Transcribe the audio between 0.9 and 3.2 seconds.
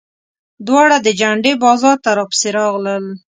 د جنډې بازار ته راپسې راغلل.